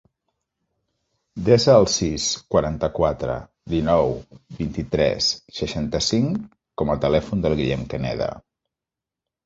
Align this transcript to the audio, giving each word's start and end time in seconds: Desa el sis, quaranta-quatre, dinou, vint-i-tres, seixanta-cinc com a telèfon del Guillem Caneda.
Desa 1.49 1.75
el 1.81 1.85
sis, 1.95 2.25
quaranta-quatre, 2.55 3.37
dinou, 3.75 4.11
vint-i-tres, 4.63 5.31
seixanta-cinc 5.61 6.45
com 6.83 6.97
a 6.97 7.01
telèfon 7.09 7.47
del 7.49 7.59
Guillem 7.63 7.89
Caneda. 7.97 8.37